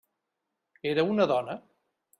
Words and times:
Era 0.93 1.07
una 1.13 1.31
dona. 1.35 1.61